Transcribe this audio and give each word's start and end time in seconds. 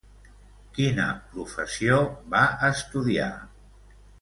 Quina 0.77 1.05
professió 1.35 1.99
va 2.33 2.43
estudiar? 2.71 3.31